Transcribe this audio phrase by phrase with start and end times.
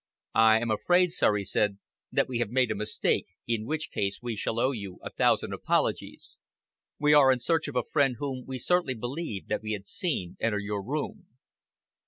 [0.33, 1.77] "I am afraid, sir," he said,
[2.11, 5.53] "that we have made a mistake in which case we shall owe you a thousand
[5.53, 6.39] apologies.
[6.97, 10.37] We are in search of a friend whom we certainly believed that we had seen
[10.41, 11.27] enter your room."